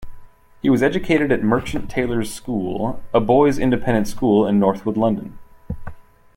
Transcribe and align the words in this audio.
He 0.63 0.69
was 0.71 0.81
educated 0.81 1.31
at 1.31 1.43
Merchant 1.43 1.87
Taylors' 1.87 2.33
School, 2.33 2.99
a 3.13 3.19
boys' 3.19 3.59
independent 3.59 4.07
school 4.07 4.47
in 4.47 4.59
Northwood, 4.59 4.97
London. 4.97 5.37